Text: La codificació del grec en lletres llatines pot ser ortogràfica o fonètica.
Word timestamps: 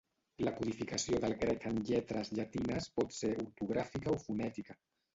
La 0.45 0.53
codificació 0.59 1.19
del 1.25 1.35
grec 1.43 1.69
en 1.73 1.79
lletres 1.91 2.33
llatines 2.39 2.91
pot 2.99 3.17
ser 3.21 3.33
ortogràfica 3.47 4.19
o 4.19 4.21
fonètica. 4.29 4.85